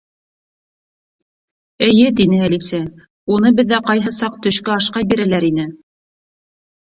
—Эйе, 1.87 2.07
—тине 2.19 2.39
Әлисә, 2.45 2.79
—уны 3.35 3.51
беҙҙә 3.59 3.79
ҡайһы 3.91 4.13
саҡ 4.21 4.39
төшкө 4.47 4.75
ашҡа 4.79 5.03
бирәләр 5.11 5.45
ине. 5.51 5.67